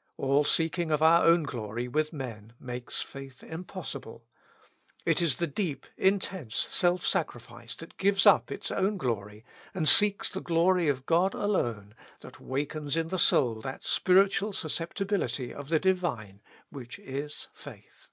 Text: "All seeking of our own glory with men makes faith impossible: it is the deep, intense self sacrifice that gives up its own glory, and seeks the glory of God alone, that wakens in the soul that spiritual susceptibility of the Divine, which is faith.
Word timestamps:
"All 0.16 0.42
seeking 0.42 0.90
of 0.90 1.00
our 1.00 1.24
own 1.24 1.44
glory 1.44 1.86
with 1.86 2.12
men 2.12 2.54
makes 2.58 3.02
faith 3.02 3.44
impossible: 3.44 4.24
it 5.04 5.22
is 5.22 5.36
the 5.36 5.46
deep, 5.46 5.86
intense 5.96 6.66
self 6.72 7.06
sacrifice 7.06 7.76
that 7.76 7.96
gives 7.96 8.26
up 8.26 8.50
its 8.50 8.72
own 8.72 8.96
glory, 8.96 9.44
and 9.72 9.88
seeks 9.88 10.28
the 10.28 10.40
glory 10.40 10.88
of 10.88 11.06
God 11.06 11.34
alone, 11.34 11.94
that 12.18 12.40
wakens 12.40 12.96
in 12.96 13.10
the 13.10 13.16
soul 13.20 13.60
that 13.60 13.84
spiritual 13.84 14.52
susceptibility 14.52 15.54
of 15.54 15.68
the 15.68 15.78
Divine, 15.78 16.40
which 16.68 16.98
is 16.98 17.46
faith. 17.52 18.08